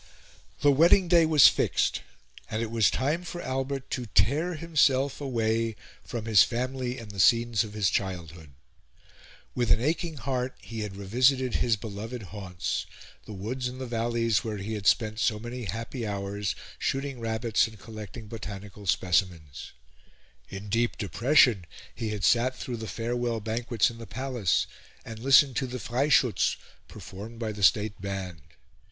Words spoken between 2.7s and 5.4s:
was time for Albert to tear himself